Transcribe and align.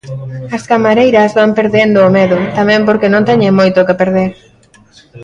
As 0.55 0.63
camareiras 0.71 1.35
van 1.39 1.51
perdendo 1.59 1.99
o 2.07 2.13
medo, 2.17 2.37
tamén 2.57 2.81
porque 2.87 3.11
non 3.13 3.27
teñen 3.29 3.57
moito 3.59 3.85
que 3.87 3.99
perder. 4.01 4.31